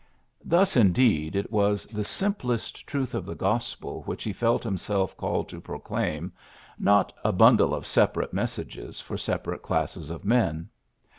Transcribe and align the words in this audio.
''52 0.01 0.09
PHILLIPS 0.09 0.49
BROOKS 0.49 0.49
Thus, 0.71 0.81
indeed, 0.81 1.35
it 1.35 1.51
was 1.51 1.85
the 1.85 2.03
simplest 2.03 2.87
truth 2.87 3.13
of 3.13 3.23
the 3.23 3.35
gospel 3.35 4.01
which 4.07 4.23
he 4.23 4.33
felt 4.33 4.63
himself 4.63 5.15
called 5.15 5.47
to 5.49 5.61
proclaim, 5.61 6.31
not 6.79 7.13
a 7.23 7.31
bundle 7.31 7.71
of 7.75 7.85
separate 7.85 8.33
mes 8.33 8.49
sages 8.53 8.99
for 8.99 9.15
separate 9.15 9.61
classes 9.61 10.09
of 10.09 10.25
men. 10.25 10.69